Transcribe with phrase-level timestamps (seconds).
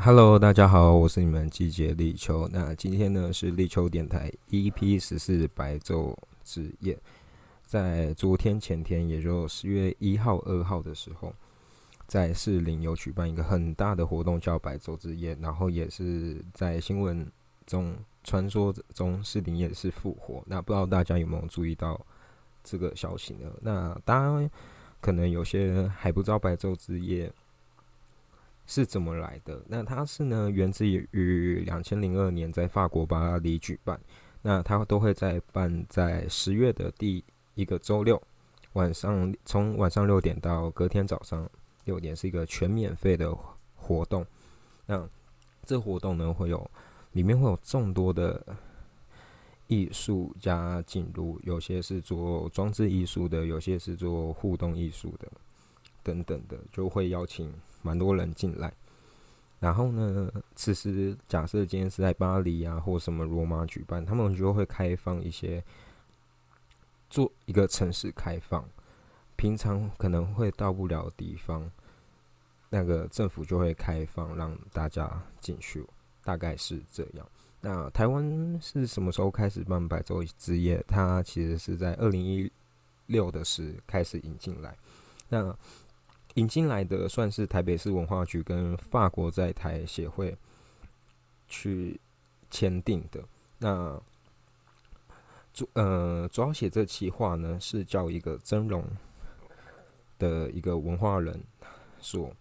[0.00, 2.48] Hello，大家好，我是你们季节立秋。
[2.52, 6.96] 那今天呢是立秋电台 EP 十四白昼之夜。
[7.66, 11.34] 在昨天前天，也就十月一号、二号的时候，
[12.06, 15.36] 在士林有举办一个很大的活动，叫白昼之夜。
[15.40, 17.28] 然后也是在新闻
[17.66, 20.44] 中传说中士林也是复活。
[20.46, 22.00] 那不知道大家有没有注意到
[22.62, 23.50] 这个消息呢？
[23.60, 24.50] 那当然，
[25.00, 27.30] 可能有些人还不知道白昼之夜。
[28.68, 29.60] 是怎么来的？
[29.66, 33.98] 那它是呢，源自于两千零二年在法国巴黎举办。
[34.42, 37.24] 那它都会在办在十月的第
[37.54, 38.22] 一个周六
[38.74, 41.48] 晚上，从晚上六点到隔天早上
[41.86, 43.34] 六点，是一个全免费的
[43.74, 44.24] 活动。
[44.86, 45.08] 那
[45.64, 46.70] 这活动呢，会有
[47.12, 48.44] 里面会有众多的
[49.66, 55.26] 艺术家进入，有些是做装置艺术的，有些是做互动艺术的，
[56.02, 57.50] 等等的，就会邀请。
[57.88, 58.70] 蛮多人进来，
[59.60, 65.64] 然后呢，其实假设今天是在巴黎啊，或什么罗马举办，他们就会开放一些
[67.08, 68.62] 做一个城市开放，
[69.36, 71.70] 平常可能会到不了地方，
[72.68, 75.82] 那个政府就会开放让大家进去，
[76.22, 77.26] 大概是这样。
[77.62, 80.84] 那台湾是什么时候开始办白昼之夜？
[80.86, 82.52] 它其实是在二零一
[83.06, 84.76] 六的时开始引进来，
[85.30, 85.56] 那。
[86.38, 90.36] 引进来的算是台北市文化局跟法国在台协会
[91.48, 92.00] 去
[92.48, 93.20] 签订的。
[93.58, 94.00] 那
[95.52, 98.84] 主呃主要写这企划呢，是叫一个真容
[100.16, 101.42] 的一个文化人
[102.00, 102.32] 所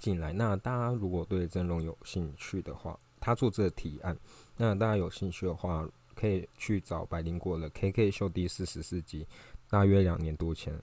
[0.00, 0.32] 进来。
[0.34, 4.14] 那大家如果对真容有兴趣的话，他做这个提案，
[4.58, 9.26] 那大家有兴趣的话，可以去找百灵果的 K K 秀第四十四集，
[9.70, 10.78] 大约两年多前，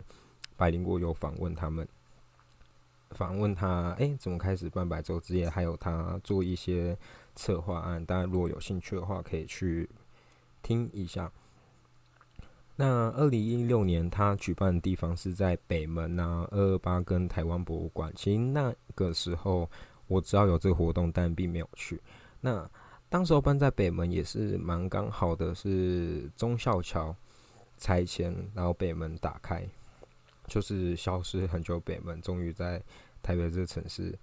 [0.57, 1.87] 百灵果有访问他们。
[3.11, 5.49] 访问他，哎，怎么开始办白昼之夜？
[5.49, 6.97] 还有他做一些
[7.35, 9.89] 策划案，大家如果有兴趣的话，可以去
[10.61, 11.31] 听一下。
[12.75, 18.11] 那二零一六年他举办的地方是在北门啊，二二八跟台湾博物馆。
[18.15, 19.69] 其实那个时候
[20.07, 22.01] 我知道有这个活动，但并没有去。
[22.39, 22.67] 那
[23.09, 27.15] 当时候办在北门也是蛮刚好的，是忠孝桥
[27.77, 29.67] 拆迁，然后北门打开。
[30.51, 32.83] 就是消失很久，北门终于在
[33.23, 34.13] 台北这个城市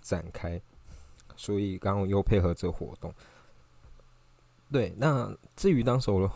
[0.00, 0.58] 展开，
[1.36, 3.12] 所以刚刚又配合这活动。
[4.72, 6.30] 对，那至于当时候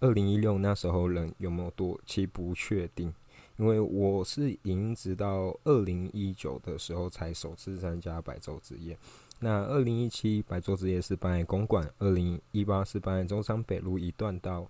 [0.00, 3.14] 二零一六那时候人有没有多，其实不确定，
[3.56, 8.98] 因为我是一直到二零一九的时候才首次参加白昼之夜。
[9.38, 14.68] 那二零一七白昼之夜是办公馆，二零一八是办中山北路一段到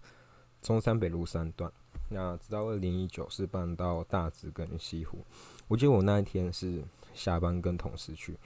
[0.61, 1.73] 中山北路三段。
[2.09, 5.19] 那直到二零一九是搬到大直跟西湖，
[5.67, 6.83] 我记得我那一天是
[7.15, 8.37] 下班跟同事去，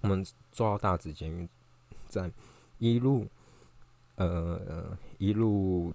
[0.00, 1.48] 我们坐到大直捷运
[2.08, 2.32] 站，
[2.78, 3.26] 一路
[4.14, 5.92] 呃一路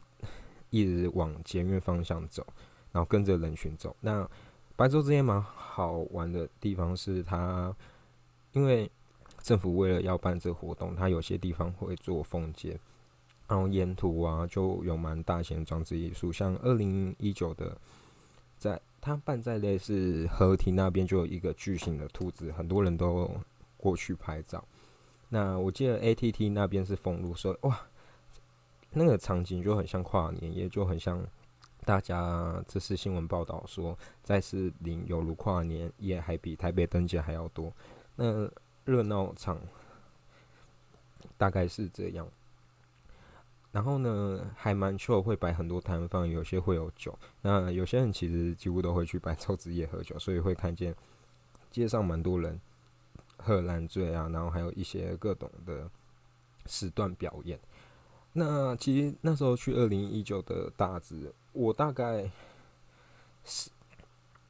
[0.69, 2.45] 一直往捷运方向走，
[2.91, 3.95] 然后跟着人群走。
[4.01, 4.29] 那
[4.75, 7.73] 白昼之间蛮好玩的地方是它，
[8.51, 8.91] 因为
[9.41, 12.77] 政府为了要办这活动，它有些地方会做封街。
[13.49, 17.75] 然后沿途啊，就有蛮大型的装置艺术，像二零一九的，
[18.59, 23.27] 在它办在类似河堤那边，就有一个巨型的兔子，很多人都
[23.75, 24.63] 过去拍照。
[25.29, 27.81] 那我记得 ATT 那边是封路，说哇，
[28.91, 31.25] 那个场景就很像跨年，也就很像
[31.85, 37.73] 大家这次新闻报道说，在士林有如跨年夜，还比台北灯节还要多。
[38.15, 38.47] 那
[38.85, 39.59] 热闹场
[41.35, 42.27] 大概是这样。
[43.71, 47.17] 然后呢，还蛮秀，会摆很多摊贩，有些会有酒。
[47.41, 50.95] 那有些人其实几乎都会去摆抽子夜喝酒，所以会看见
[51.69, 52.59] 街上蛮多人
[53.37, 55.87] 喝烂醉啊，然后还有一些各种的
[56.65, 57.59] 时段表演。
[58.33, 62.27] 那其实那时候去二零一九的大直，我大概
[63.43, 63.69] 是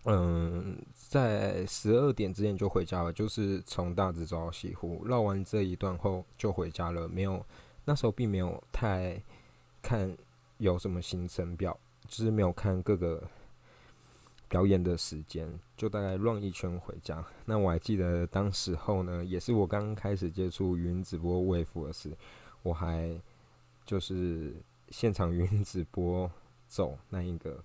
[0.05, 7.45] 嗯在十二点之前就回家了，就是从大直走到西湖，绕完这一段后就回家了，没有。
[7.85, 9.21] 那时候并没有太
[9.81, 10.15] 看
[10.57, 11.77] 有什么行程表，
[12.07, 13.23] 就是没有看各个
[14.47, 15.47] 表演的时间，
[15.77, 17.23] 就大概绕一圈回家。
[17.45, 22.15] 那我还记得当时候呢，也是我刚开始接触云直播微服的事，
[22.63, 23.19] 我还
[23.85, 24.53] 就是
[24.89, 26.29] 现场云直播
[26.67, 27.63] 走那一个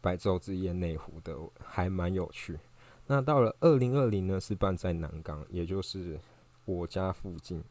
[0.00, 2.58] 白昼之夜内湖的，还蛮有趣。
[3.06, 6.18] 那到了二零二零呢，是办在南港，也就是
[6.64, 7.62] 我家附近。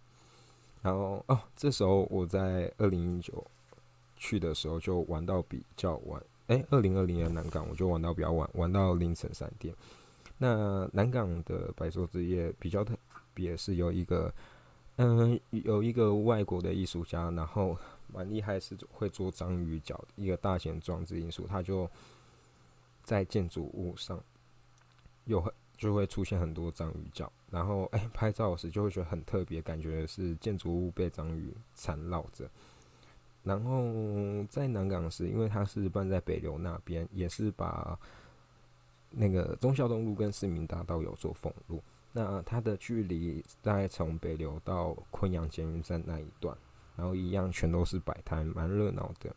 [0.82, 3.46] 然后哦，这时候我在二零一九
[4.18, 9.74] 去的时候就玩到比较晚，哎，二零二零年南港我就玩到比较晚，玩到凌晨三点。
[10.38, 12.98] 那南港的白昼之夜比较特
[13.34, 14.34] 别，是有一个，
[14.96, 21.88] 嗯，有一个外国的艺术家，然后蛮厉害，是会做章鱼脚，一个大型装置艺术，他就
[23.04, 24.20] 在建筑物上
[25.26, 32.48] 有很就会出现很多章鱼脚，然后哎，拍照时就会觉得很特别，感觉是建筑物被章鱼缠绕着。
[33.44, 38.00] 然后在南港时，因为它是办在北流那边，也是把。
[39.14, 41.84] 那个忠孝东路跟市民大道有做封路，
[42.14, 46.58] 那它的距离大概从北流到昆阳捷运站那一段，
[46.96, 49.36] 然后一样全都是摆摊，蛮热闹的。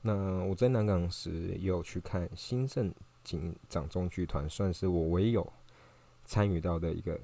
[0.00, 2.90] 那我在南港时也有去看新盛
[3.22, 5.52] 景掌中剧团，算是我唯有
[6.24, 7.18] 参与到的一个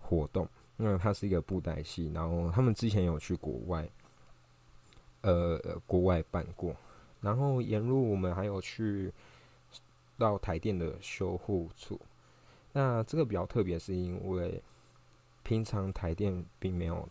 [0.00, 0.48] 活动。
[0.76, 3.88] 那它是一个布袋戏，然后他们之前有去国外，
[5.20, 6.74] 呃，国外办过，
[7.20, 9.12] 然后沿路我们还有去。
[10.18, 11.98] 到台电的修护处，
[12.74, 14.62] 那这个比较特别，是因为
[15.42, 17.08] 平常台电并没有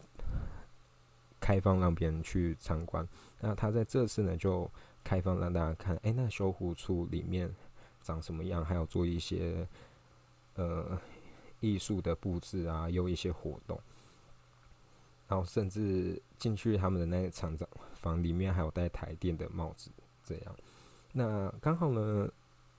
[1.38, 3.06] 开放让别人去参观，
[3.42, 4.70] 那他在这次呢就
[5.04, 7.54] 开放让大家看，哎，那修护处里面
[8.02, 9.68] 长什么样，还有做一些
[10.62, 11.02] 呃
[11.60, 13.80] 艺术的布置啊，有一些活动，
[15.28, 19.90] 然后甚至进去他们的那个厂长房里面，还有戴台电的帽子，
[20.24, 20.56] 这样，
[21.12, 22.30] 那刚好呢。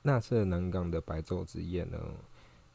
[0.05, 1.97] 那次南港的白昼之夜呢，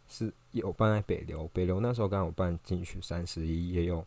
[0.07, 4.01] 是有办在北流，北流那时候刚好办金曲三十一，也有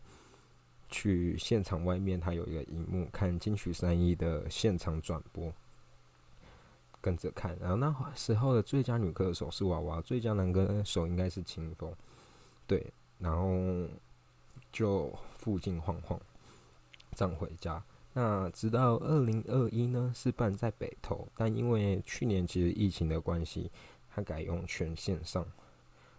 [0.88, 5.52] 去现场外面，它有一个荧幕看金曲三一的现场转播，
[7.00, 7.56] 跟着看。
[7.60, 11.94] 然后那时候的最佳女歌手是娃娃，最佳男歌手应该是清风，
[12.66, 13.88] 对，然后
[14.72, 16.20] 就附近晃晃，
[17.16, 17.82] 这样回家。
[18.12, 23.70] 那直到二零二一呢，是办在北投，但因为去年其实疫情的关系，
[24.10, 25.46] 它改用全线上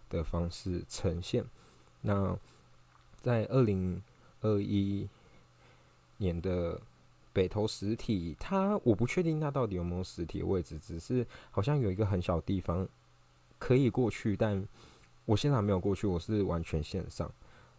[0.08, 1.44] 的方式呈现。
[2.00, 2.36] 那
[3.20, 4.02] 在二零
[4.40, 5.06] 二一
[6.16, 6.80] 年的
[7.32, 12.88] 北投实体，它我不确定它到底有没有实体位置，只是好像有一个很小地方
[13.58, 14.66] 可以过去，但
[15.24, 17.30] 我现在还没有过去，我是完全线上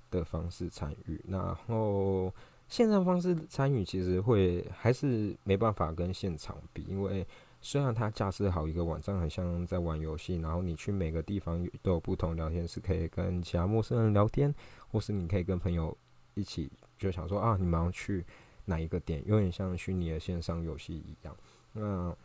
[0.09, 2.33] 的方式参与，然后。
[2.69, 7.27] 线上方式参与其实会还是没办法跟现场比，因为
[7.61, 14.51] 虽然它架设好一个网站，很像在玩游戏，然后你去每个地方都有不同聊天室，可以跟其他陌生人聊天，
[14.87, 15.95] 或是你可以跟朋友
[16.33, 18.25] 一起就想说啊，你马上去
[18.65, 21.35] 哪一个点，有点像虚拟的线上游戏一样。
[21.73, 22.15] 那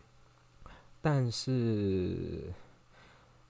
[1.00, 2.52] 但是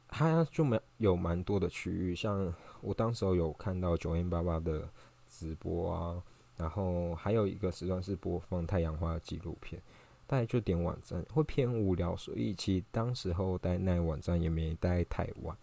[0.09, 4.89] 它就没有蛮多的区域，像我当时候有看到九零八八的
[5.29, 6.23] 直播啊。
[6.57, 9.81] 然后还有一个时段是播放太阳花纪录片，
[10.27, 15.57] 大概就点网站会偏无聊，所以其实当时候待那网站也没待太晚，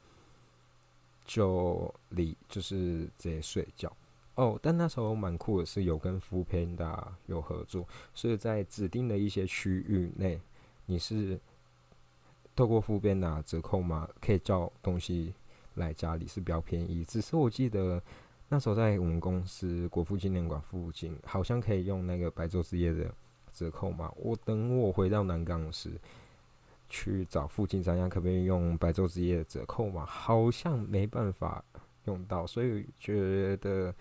[1.25, 3.91] 就离就是直接睡觉
[4.35, 4.59] 哦。
[4.61, 10.39] 但那时候蛮酷的是有跟福片的有合作，所以在指定的一些区域内，
[10.85, 11.39] 你是
[12.55, 15.33] 透过福片达折扣码可以叫东西
[15.73, 17.03] 来家里是比较便宜。
[17.03, 18.01] 只是我记得。
[18.47, 23.11] 那时候在我们公司国父纪念馆附近，好像可以用那个白昼之夜的
[23.51, 24.13] 折扣码。
[24.17, 25.99] 我等我回到南港时，
[26.87, 31.65] 去找附近商家可不可以用白昼之夜的折扣嘛，好像没办法
[32.03, 33.93] 用到，所以觉得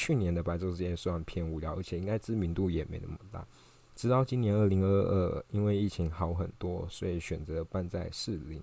[0.00, 3.46] 去年的白昼之夜算偏无聊，而且应该知名度也没那么大。
[3.94, 8.62] 直到今年二零二二，因为疫情好很多，所以选择办在士林。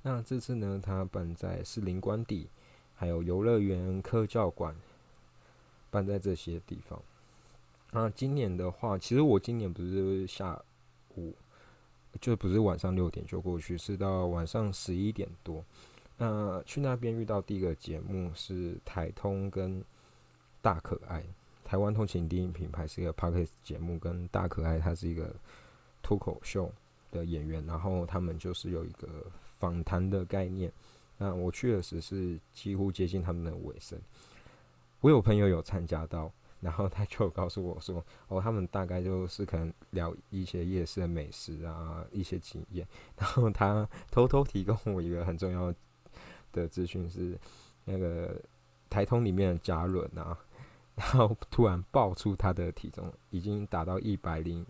[0.00, 2.48] 那这次呢，他办在士林官邸。
[2.96, 4.72] 还有游乐园、科教馆，
[5.90, 7.02] 办在这些地方。
[7.90, 10.62] 那今年的话，其实我今年不是下
[11.16, 11.34] 午，
[12.20, 15.62] 就不是晚上六点就过去，是到晚上十一点多。
[16.16, 19.84] 那去那边遇到第一个节目是台通跟
[20.64, 21.22] 大可爱，
[21.62, 25.36] 台湾通勤第一品牌是一个 p a r k e s 节目，跟大可爱他是一个
[26.02, 26.72] 脱口秀
[27.12, 29.26] 的演员，然后他们就是有一个
[29.58, 30.72] 访谈的概念。
[31.18, 34.00] 那我去的时是几乎接近他们的尾声，
[35.02, 42.88] 我有朋友有参加到，然后他就告诉我说， 哦，他们大概就是可能聊一些夜市的美食啊，一些经验，
[43.20, 45.74] 然后他偷偷提供我一个很重要
[46.52, 47.38] 的资讯是，
[47.84, 48.40] 那个
[48.88, 50.38] 台通里面的嘉伦啊，
[50.96, 54.64] 然后突然爆出他的体重已经达到一百零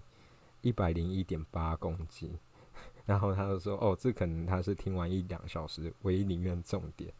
[0.63, 2.37] 一百零一点八公斤。
[3.07, 7.13] 然后他就说：“哦，这可能他是听完一两小时，唯一里面重点，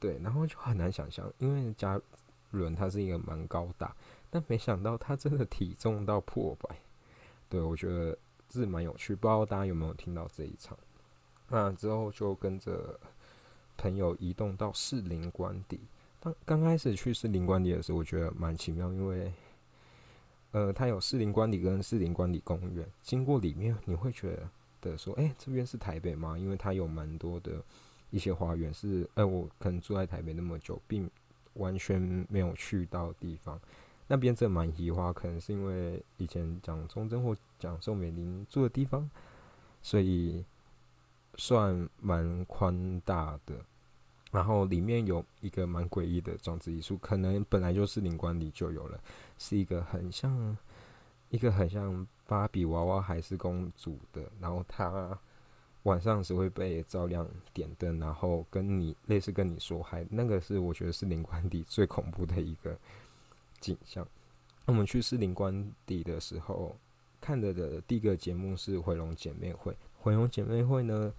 [0.00, 0.18] 对。
[0.18, 2.00] 然后就很难想象，因为嘉
[2.50, 3.94] 伦他是一个蛮高大，
[4.30, 6.76] 但没想到他真的体重到破百。
[7.48, 8.18] 对我觉得
[8.50, 10.76] 是蛮有趣，不知道大家有没有听到这一场？
[11.48, 12.98] 那之后就跟着
[13.76, 15.80] 朋友移动到士林官邸。
[16.22, 19.32] 当刚开始去士林官邸的时候，我觉得蛮奇妙，因为
[20.52, 22.88] 呃，它有士林官邸跟士林官邸公园。
[23.02, 24.38] 经过里面，你会觉
[24.80, 26.38] 得说，哎，这边是台北吗？
[26.38, 27.60] 因为它有蛮多的
[28.10, 31.10] 一些花园，是呃，我可能住在台北那么久，并
[31.54, 32.00] 完全
[32.30, 33.60] 没有去到地方。
[34.06, 39.10] 那边真的蛮移花，可能是因为以前讲中贞或讲宋美龄住的地方，
[39.80, 40.44] 所以
[41.34, 43.56] 算蛮宽大的。
[44.32, 48.98] 然后里面有一个蛮诡异的装置艺术，可能本来就是领馆里就有了，
[49.36, 50.56] 是一个很像
[51.28, 55.16] 一个很像芭比娃娃还是公主的，然后她
[55.82, 62.74] 晚上时会被照亮点灯，然后跟你类似跟你说嗨，那个是我觉得是领馆里最恐怖的一个
[63.60, 64.08] 景象。
[64.64, 66.74] 我们去士林官邸的时候
[67.20, 71.12] 看的的第一个节目是回龙姐妹会，回龙姐妹会呢，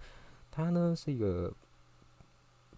[0.50, 1.52] 它呢是一个。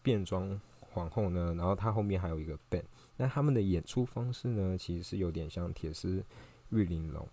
[0.07, 0.61] 变装
[0.93, 2.85] 皇后呢，然后她后面还有一个 band，
[3.17, 6.25] 那他们的演出方式呢，其实是有点像铁丝
[6.71, 7.27] 玉玲珑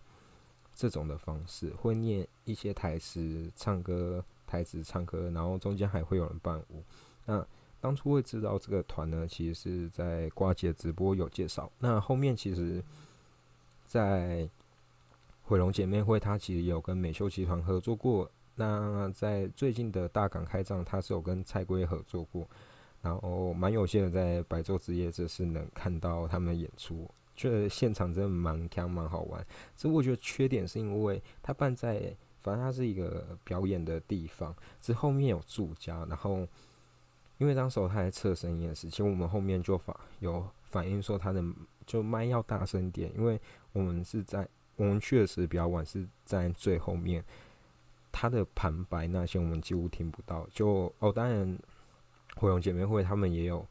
[0.74, 6.84] 这种的方式，会念一些台词、唱歌、台词、唱歌，然后中间还会有人伴舞。
[7.26, 7.46] 那
[7.80, 11.72] 当初会知道这个团呢，其实是在瓜姐直播有介绍。
[11.78, 12.84] 那后面其实，
[13.86, 14.50] 在
[15.44, 18.32] 毁容姐妹会，她其实有跟美秀集团合作过。
[18.56, 22.48] 那在最近的大港开张，他是有跟蔡圭合作过，
[23.02, 29.44] 然后蛮有幸的在白昼之夜，这是能看到他们演出，觉得现场真的蛮强蛮好玩。
[29.76, 36.48] 只不过我觉得缺点是因为他办在，反正他是一个表演的地方，之后面有住家，然后
[37.40, 41.44] 因为当时他在测声音的事情，我们后面就反有反映说他的
[41.88, 43.42] 就麦要大声点，因为
[43.72, 47.26] 我们是在我们去的时比较晚，是在最后面。
[48.14, 51.58] 他的旁白那些我们几乎听不到，就哦，当然，
[52.36, 53.68] 火龙姐妹会他们也有，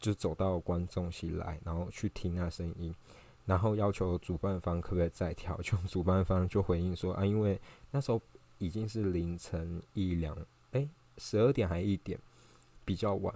[0.00, 2.92] 就走到观众席来，然后去听那声音，
[3.46, 7.58] 然后要求主办方可不可以再调，就主办方就回应说 啊，因为
[7.92, 8.20] 那时候
[8.58, 10.36] 已经是凌晨一两，
[10.72, 10.86] 哎，
[11.18, 12.18] 十二点还一点，
[12.84, 13.32] 比较晚，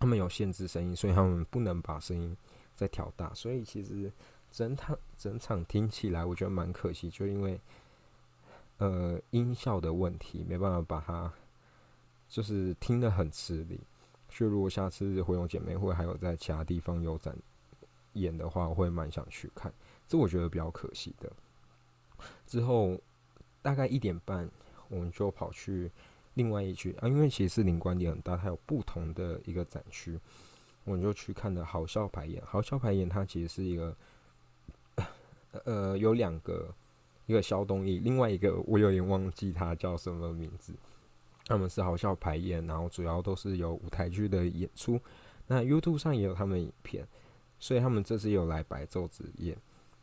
[0.00, 2.36] 他们有限制声音，所以他们不能把声音
[2.74, 4.12] 再调大，所以其实
[4.50, 7.60] 整场整场听起来我觉得蛮可惜，就因为。
[8.80, 11.30] 呃，音效的问题没办法把它，
[12.30, 13.78] 就是听得很吃力。
[14.30, 17.36] 所以如果下次回龙姐妹会还有在其他地方有展
[18.14, 19.70] 演的话，我会蛮想去看。
[20.08, 21.30] 这我觉得比较可惜的。
[22.46, 22.98] 之后
[23.60, 24.50] 大概一点半，
[24.88, 25.92] 我们就跑去
[26.32, 30.18] 另外一区啊，因为其实领观点很大，它有不同的一个展区，
[30.84, 32.42] 我们就去看了好笑排演。
[32.46, 33.94] 好笑排演它其实是一个，
[35.64, 36.74] 呃，有两个。
[37.30, 40.74] 一个肖东义，另外一个我有点忘记他叫什么名字。
[41.46, 45.00] 他们是好笑排演，然后主要都是有舞台剧的演出。
[45.46, 47.06] 那 YouTube 上也有他们影片，
[47.60, 49.56] 所以他们这次有来白昼之夜。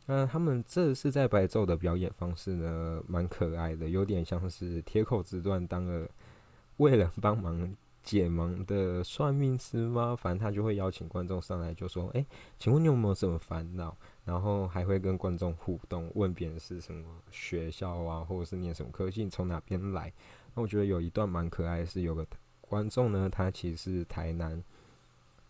[0.06, 6.08] 那他们这次在白昼的表演方式呢，蛮可爱的，有点像是铁口直断当了
[6.78, 7.76] 为了帮忙
[8.08, 10.16] 解盲的算命师吗？
[10.16, 12.24] 反正他就会邀请观众上来，就说：“哎，
[12.58, 20.10] 请问你有没有什么烦恼？”然后还会跟观众互动，问别人是什么学校啊，或者是念什么科系，从哪边来。
[20.54, 22.26] 那我觉得有一段蛮可爱的是，有个
[22.62, 24.64] 观众呢，她其实是台南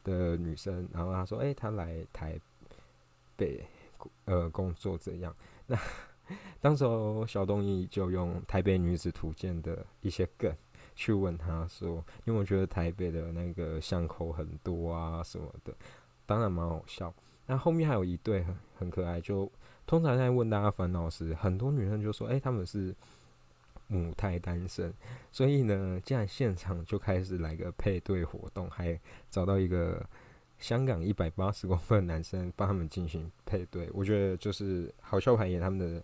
[0.03, 2.37] 的女生，然后她说：“哎，她来台
[3.37, 3.65] 北
[4.25, 5.33] 呃工作这样。”
[5.69, 5.79] 那
[6.61, 6.85] 当时
[7.29, 10.53] 小东义就用《台北女子图鉴》的一些梗
[10.99, 15.73] 去问他说：“因为我觉得台北的那个巷口很多啊什么的，
[16.27, 17.15] 当然蛮好笑。”
[17.47, 19.49] 那后面还有一对很很可爱，就
[19.87, 22.93] 通常在问大家烦恼时，很多女生就说：“哎，他们是
[23.87, 24.93] 母胎单身。”
[25.31, 29.01] 所以呢，竟然现场就开始来个配对活动，还
[29.31, 30.05] 找到一个
[30.59, 33.89] 香港一百八十公分的男生帮他们进行配对。
[33.95, 36.03] 我觉得就是好笑排演他们的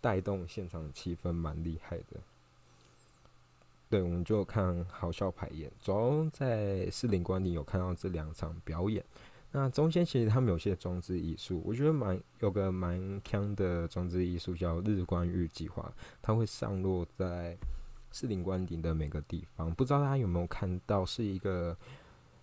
[0.00, 2.20] 带动现场气氛蛮厉害的。
[3.90, 9.04] 对，我们就看好笑排演，主要在四林观里有看到这两场表演。
[9.50, 15.90] 那中间其实他们有些装置艺术，我觉得蛮有个蛮强的装置艺术叫日光浴计划，
[16.20, 17.56] 它会上落在
[18.10, 19.74] 四林官邸的每个地方。
[19.74, 21.74] 不知道大家有没有看到，是一个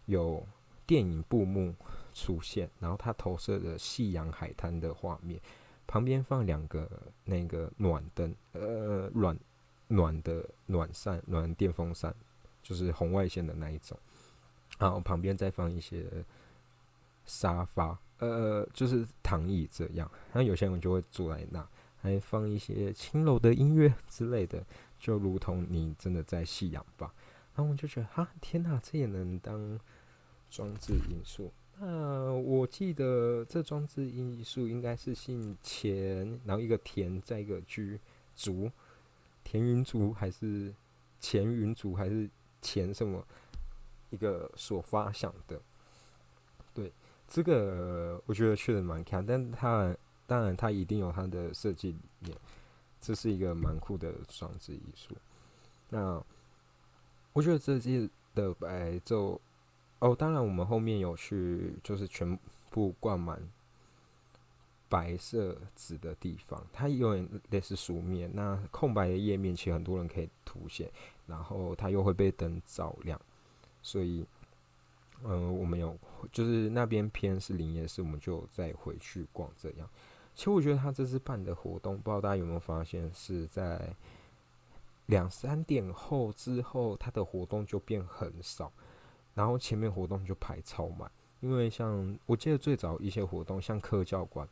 [0.07, 0.43] 有
[0.87, 1.75] 电影布幕
[2.11, 5.39] 出现，然后它投射的夕阳海滩的画面，
[5.85, 6.89] 旁边放两个
[7.23, 9.37] 那个暖灯，呃，暖
[9.87, 12.15] 暖的暖扇、暖电风扇，
[12.61, 13.97] 就是红外线的那一种，
[14.77, 16.05] 然后旁边再放一些。
[17.27, 21.67] 沙发，呃，就是躺椅这样，然后有些人就会坐在那，
[21.99, 24.63] 还放一些轻柔的音乐之类的，
[24.99, 27.11] 就如同你真的在夕阳吧。
[27.55, 29.79] 然后我就觉得，哈，天哪，这也能当
[30.51, 31.51] 装置艺术？
[31.79, 37.99] 那我记得这装置艺术应该是姓钱，然后一个田，再一个居
[38.35, 38.69] 竹，
[39.45, 40.73] 田云竹还是
[41.21, 42.29] 钱云竹还是
[42.61, 43.25] 钱什么
[44.09, 45.61] 一个所发想的？
[46.73, 46.91] 对，
[47.27, 49.95] 这个我觉得确实蛮看，但他
[50.27, 52.37] 当然他一定有他的设计理念，
[52.99, 55.15] 这是一个蛮酷的装置艺术。
[55.89, 56.21] 那
[57.31, 59.39] 我觉得这季的白昼
[59.99, 62.37] 哦，当然我们后面有去，就是全
[62.71, 63.39] 部灌满
[64.95, 68.31] 白色纸的地方，它有点类似书面。
[68.33, 70.89] 那空白的页面其实很多人可以涂写，
[71.27, 73.19] 然后它又会被灯照亮，
[73.81, 74.25] 所以，
[75.23, 75.97] 嗯，我们有
[76.31, 79.89] 就是那边偏是林业室，我们就再回去逛这样。
[80.33, 83.93] 其实我觉得他这次办的活动，不知道大家有没有发现是在。
[85.07, 88.71] 两三点后之后，他的活动就变很少，
[89.35, 91.11] 然后前面活动就排超满。
[91.41, 94.49] 因为像我记得最早一些活动，像科教馆，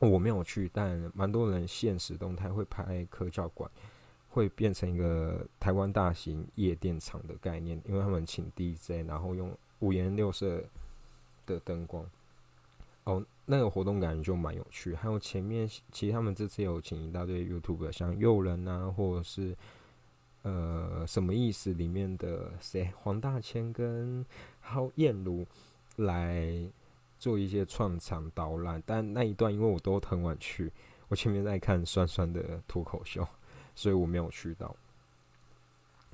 [0.00, 3.70] 我没有去，但蛮多人现实动态会拍科教馆，
[4.28, 10.62] 会变成一个台湾大型夜店场的概念，因为他们请 DJ，然后用五颜六色
[11.46, 12.04] 的灯光。
[13.04, 14.94] 哦，那个活动感觉就蛮有趣。
[14.94, 19.54] 还有前面，其实他们这次有请一大堆 YouTube，像诱人啊，或者是
[20.42, 24.24] 呃什么意思里面的谁黄大千跟
[24.60, 25.46] 好燕如
[25.96, 26.66] 来
[27.24, 28.82] 做一些串场导览。
[28.84, 30.70] 但那一段因为我都很晚去，
[31.08, 33.26] 我前面在看酸酸的脱口秀，
[33.74, 34.76] 所以我没有去到。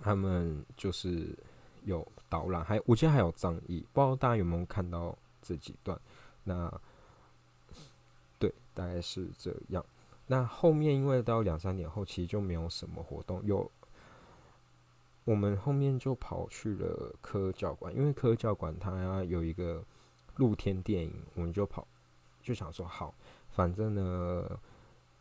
[0.00, 1.36] 他们就是
[1.82, 6.00] 有导览，还我记得还有仗义，不知道大家有没有看到这几段。
[6.44, 6.72] 那
[8.38, 9.84] 对，大概是这样。
[10.28, 13.44] 那后面因为到两三点后，其实就没有什么活动。
[13.44, 13.68] 有
[15.24, 19.84] 我们后面就跑去了科教馆，因为科教馆它有一个
[20.40, 21.86] 露天电影，我们就跑，
[22.42, 23.14] 就想说好，
[23.50, 24.60] 反正呢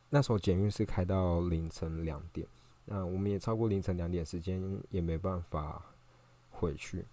[0.10, 2.47] 那时候检运是开到凌晨两点，
[2.86, 5.84] 那我们也超过凌晨两点时间，也没办法
[6.49, 7.05] 回去，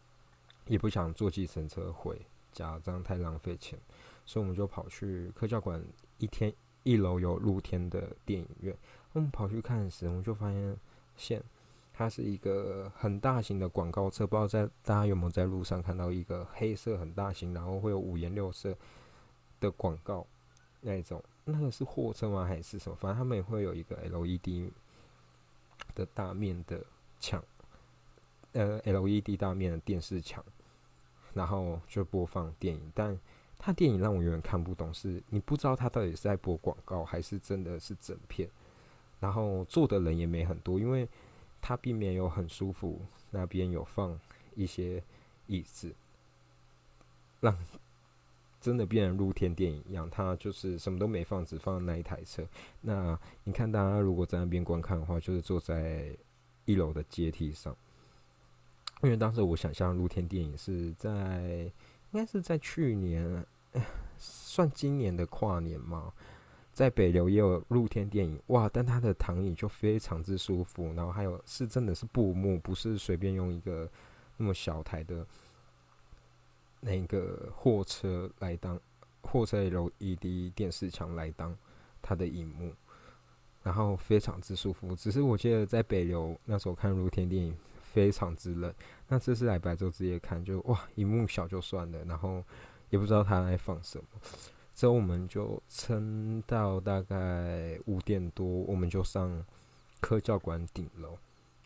[0.67, 2.19] 也不想坐计程车回。
[2.53, 3.79] 家这样太浪费钱，
[4.25, 5.85] 所以我们就跑去科教馆，
[6.17, 6.51] 一天
[6.85, 8.75] 一楼有露天的电影院。
[9.13, 10.77] 我们跑去看时，我们就发现，
[11.17, 11.45] 现
[11.97, 18.77] 它是一个很大型的广告车，不知道在大家有没有在路上看到一个黑色很大型，然后会有五颜六色
[19.61, 20.27] 的广告
[20.83, 22.45] 那一种，那个是货车吗？
[22.45, 22.97] 还是什么？
[22.97, 24.71] 反正他们也会有一个 LED
[25.95, 26.85] 的大面的
[27.19, 27.43] 墙，
[28.53, 30.45] 呃，LED 大面的电视墙。
[31.33, 33.15] 然后就播放电影，但
[33.59, 38.49] 他电影让我有点看不懂，是你不知道他到底是在播广告还是真的是整片。
[39.21, 41.07] 然后坐的人也没很多，因为
[41.67, 44.17] 他并没有很舒服，那边有放
[44.55, 45.03] 一些
[45.49, 45.93] 椅子，
[47.41, 47.59] 让
[48.61, 50.09] 真的变成露天电影一样。
[50.09, 52.47] 他就是什么都没放，只放那一台车。
[52.83, 56.17] 那你看，大家如果在那边观看的话，就是坐在
[56.67, 57.77] 一楼的阶梯上。
[59.03, 61.69] 因为当时我想象露天电影是在，
[62.13, 63.45] 应该是在去年，
[64.17, 66.13] 算今年的跨年嘛，
[66.77, 73.91] 在北流也有露天电影哇，但它的躺椅就非常之舒服，然后还有是真的是布幕，不是随便用一个
[74.37, 75.27] 那么小台的
[76.81, 78.79] 那个货车来当
[79.23, 81.57] 货车 LED 电视墙来当
[82.03, 82.75] 它的荧幕，
[83.63, 84.95] 然后非常之舒服。
[84.95, 87.57] 只是我记得在北流那时候看露天电影。
[87.83, 88.71] 非常之冷，
[89.09, 92.45] 那这次来白昼之夜看，就哇，荧幕小就算了，然后
[92.91, 94.05] 也不知道他在放什么。
[94.77, 99.45] 之后我们就撑到大概五点多，我们就上
[100.01, 101.19] 科教馆顶楼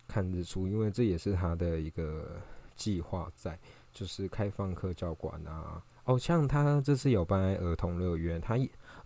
[0.09, 2.40] 看日出，因为这也是他的一个
[2.75, 3.59] 计划，在
[3.92, 5.83] 就是开放科教馆啊。
[6.05, 8.57] 哦，像他这次有办儿童乐园，他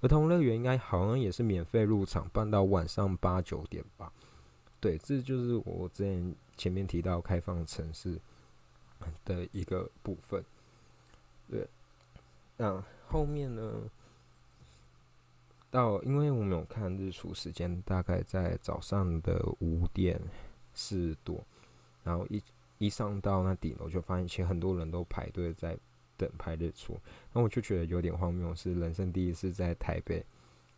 [0.00, 4.12] 儿童乐园应该好像也是免费入场，办到晚上八九点吧。
[4.78, 6.36] 对，这就是我之前。
[6.56, 8.16] 前面提到开放城市
[9.24, 10.40] 的一个部分，
[11.50, 11.66] 对，
[12.56, 13.90] 那后面呢？
[15.70, 20.20] 到因为我们有看日出时间，大概在早上的五点
[20.72, 21.44] 四多，
[22.02, 22.42] 然后一
[22.78, 25.76] 一上到那顶楼，就发现其实很多人都排队在
[26.16, 26.98] 等拍日出，
[27.32, 30.24] 那我就觉得有点荒谬，是人生第一次在台北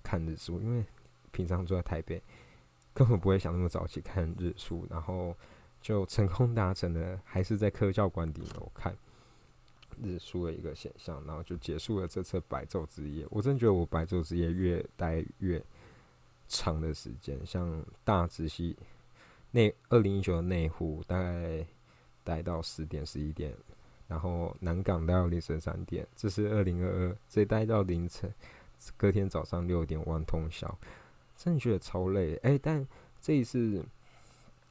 [0.02, 0.84] 看日出，因为
[1.30, 2.22] 平常住在台北，
[2.94, 5.34] 根本不会想那么早起看日出，然后。
[5.82, 8.96] 就成功达成了，还是在科教馆顶楼看
[10.02, 13.26] 日出的一个现象，然后就结束了这次白昼之夜。
[13.30, 15.62] 我真觉得我白昼之夜越待越
[16.48, 18.76] 长的时间，像大直溪
[19.50, 21.66] 内二零一九的内湖大概
[22.22, 23.54] 待到十点十一点，
[24.06, 28.32] 然后南港待到凌晨三点，这是二零二二，这待到凌晨，
[28.96, 30.78] 隔天早上六点万通宵，
[31.36, 32.36] 真的觉得超累。
[32.42, 32.86] 哎，但
[33.20, 33.84] 这一次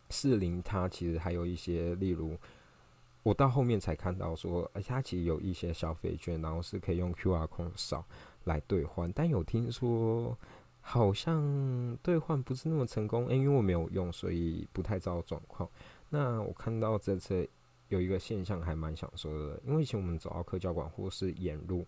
[0.09, 2.37] 四零它其实还有一些，例如
[3.25, 8.05] 我到后面才看到说，而且它其实有一些消费券，然后是可以用 Q R 空扫
[8.43, 10.37] 来兑换，但有听说。
[10.87, 15.67] 好像兑换不是那么成功，因为我没有用，所以不太知道状况。
[16.09, 17.49] 那我看到这次
[17.87, 21.83] 有一个现象还蛮想说的，因为以前我们走到科教馆或是沿路，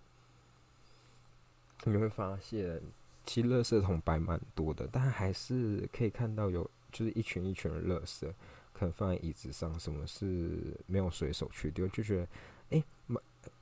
[1.83, 2.81] 你会发现
[3.23, 8.27] 其实垃圾桶摆蛮多的，但还是可以看到有就是一群一群的垃圾，
[8.77, 12.27] 可能放在椅子上，什么是没有随手去丢，就觉得
[12.69, 12.83] 哎，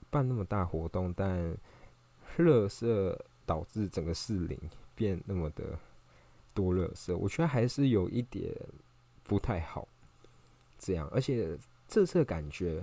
[0.10, 1.56] 办那么大活动，但
[2.38, 4.58] 垃圾导致整个市林。
[4.98, 5.78] 变那么的
[6.54, 8.50] 多乐色，我觉得还是有一点
[9.26, 9.86] 不太好。
[10.80, 12.82] 这样，而且这次感觉，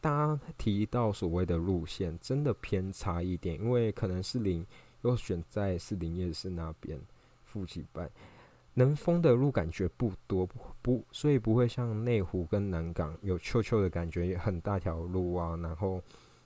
[0.00, 4.66] 大家提到所谓的路线，真的偏差一点，因为可能是林
[5.02, 6.98] 又选在士林夜市那边
[7.44, 8.10] 附近办，
[8.74, 10.48] 能封的路感觉不多，
[10.80, 16.02] 不，所以不会像内湖跟南港有秋秋的感觉，很大条路啊，然后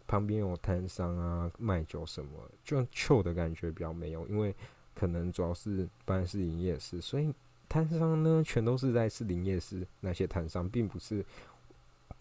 [0.06, 2.30] 旁边有摊商啊卖酒什么，
[2.64, 4.54] 就秋的感觉比较没有，因为。
[4.98, 7.30] 可能主要是办是营业市，所以
[7.68, 11.22] 摊商呢全都是在士林夜市那些摊商，并不是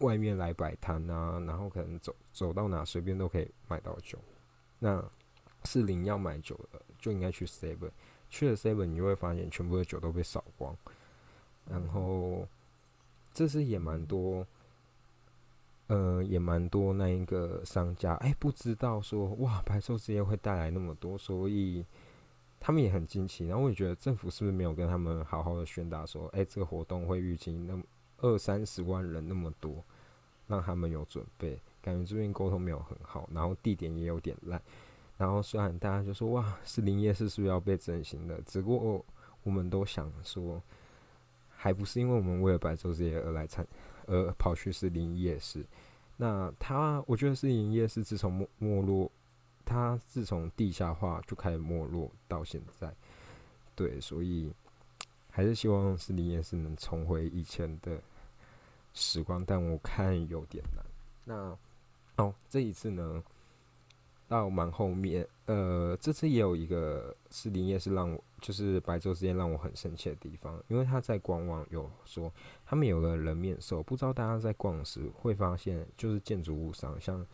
[0.00, 4.18] 外面来摆摊啊，然后可能走走到哪随便都可以买到酒。
[4.78, 5.02] 那
[5.64, 7.88] 士林要买酒的就应该去 Seven，
[8.28, 10.76] 去了 Seven 你就会发现全部的酒都被扫光，
[11.70, 12.46] 然后
[13.32, 14.46] 这是也蛮多，
[15.88, 21.84] 呃也蛮多那一个商家哎不知道说哇白昼之夜会带来那么多，所以。
[22.58, 27.82] 他们也很惊奇，然后我也觉得政府是不是没有跟他们好好的宣达说，哎，这个活动会预计那么
[28.16, 29.84] 二三十万人那么多，
[30.48, 31.60] 让他们有准备。
[31.82, 34.60] 感觉这边沟通没有很好，然后地点也有点烂。
[35.16, 38.40] 然后虽然大家就说，哇， 是林夜市是不是要被整形的？
[38.42, 39.04] 只不过
[39.42, 40.62] 我们都想说，
[41.48, 43.66] 还不是因为我们为了白昼之夜而来参，
[44.06, 45.64] 而跑去士林夜市。
[46.16, 49.10] 那他，我觉得是林业市自从没没落。
[49.68, 52.94] 它自从地下化就开始没落到现在，
[53.74, 54.52] 对，所以
[55.28, 58.00] 还是希望是林夜市能重回以前的
[58.94, 60.84] 时光，但我看有点难。
[61.24, 61.58] 那
[62.24, 63.20] 哦，这一次呢，
[64.28, 72.32] 到蛮后面，呃，这次也有一个是林业是让我就是白昼之间让我很生气的地方，因为他在官网有说
[72.64, 77.26] 他们有个人面兽，不知道大家在逛时会发现，就是建筑物上像。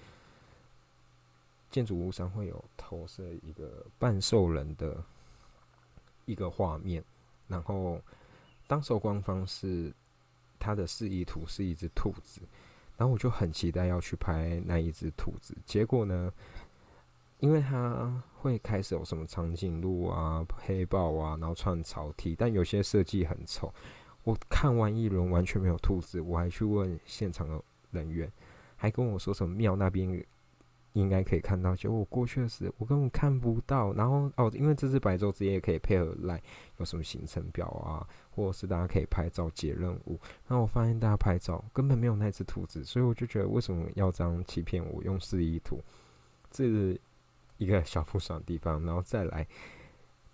[1.70, 5.02] 建筑物上会有投射一个半兽人的
[6.26, 7.02] 一个画面，
[7.48, 7.98] 然后
[8.66, 9.90] 当时官方是
[10.58, 12.42] 他的示意图是一只兔子，
[12.98, 15.56] 然后我就很期待要去拍那一只兔子。
[15.64, 16.30] 结果呢，
[17.42, 23.74] 因为它会开始有什么长颈鹿啊、黑豹啊，然后穿草体，但有些设计很丑。
[24.22, 28.30] 我看完一轮完全没有兔子，我还去问现场的人员，
[28.76, 30.24] 还跟我说什么庙那边。
[30.94, 33.94] 应该可以看到，结果我过去的时候，我根本看不到。
[33.94, 36.38] 然后哦，因为这次白昼之夜可以配合来
[36.76, 40.20] 有什么行程表啊，或者是大家可以拍照接任务。
[40.46, 45.80] 然后我发现大家拍照根本没有那只兔子，所以我就觉得为什么要这样欺骗我用示意图？
[46.50, 47.00] 这是
[47.62, 48.84] 一个小不爽的地方。
[48.84, 49.46] 然后再来，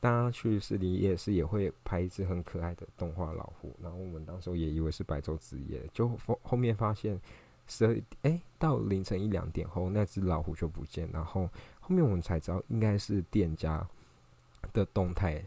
[0.00, 7.20] 大家去士林夜市也会拍一只很可爱的动画老虎，然后我们当时也以为是白昼之夜，就后后面发现。
[7.70, 11.06] 十二哎，到凌晨一两点后，那只老虎就不见。
[11.12, 11.46] 然后
[11.78, 13.86] 后面我们才知道，应该是店家
[14.72, 15.44] 的动态，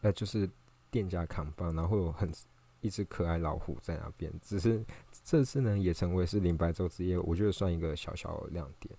[0.00, 0.48] 呃，就是
[0.90, 2.32] 店家扛棒，然后有很
[2.80, 4.32] 一只可爱老虎在那边。
[4.40, 4.82] 只是
[5.22, 8.96] 这次呢，也成为是林白昼之夜，我觉得算一个小小的亮点。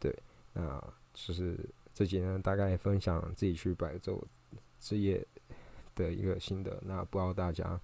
[0.00, 0.12] 对，
[0.54, 0.82] 那
[1.16, 1.58] 就是
[1.92, 4.22] 这几天大概分享自己去白昼
[4.78, 5.26] 之夜
[5.96, 6.80] 的一个心得。
[6.84, 7.80] 那不知道大家。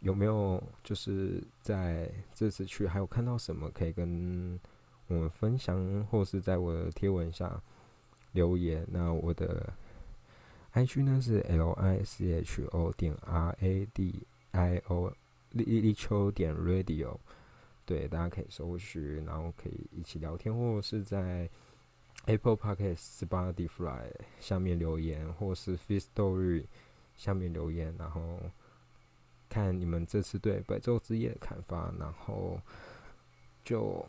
[0.00, 4.58] 有没有就是在这次去还有看到什么可以跟
[5.06, 7.62] 我们分享，或是在我的贴文下
[8.32, 8.84] 留言？
[8.90, 9.72] 那我的
[10.72, 15.12] I G 呢是 L I C H O 点 R A D I O
[15.50, 17.16] 立立秋点 Radio，
[17.84, 21.48] 对，大家可以搜寻，然后可以一起聊天，或者是在
[22.26, 26.64] Apple Podcast、Spotify 下面留言，或是 f e Story
[27.16, 28.38] 下面留言，然后。
[29.48, 32.58] 看你们这次对《白昼之夜》的看法，然后
[33.62, 34.02] 就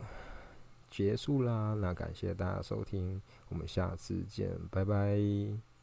[0.90, 1.74] 结束啦。
[1.74, 5.73] 那感谢大家收听，我们下次见，拜拜。